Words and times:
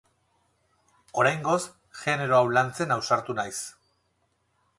Oraingoz, 1.23 1.59
genero 2.01 2.39
hau 2.39 2.43
lantzen 2.57 2.97
ausartu 2.97 3.37
naiz. 3.43 3.57